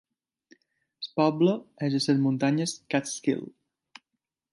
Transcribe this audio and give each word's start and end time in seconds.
El 1.01 1.09
poble 1.19 1.53
és 1.89 1.97
a 1.99 1.99
les 1.99 2.21
muntanyes 2.23 2.73
Catskill. 2.95 3.45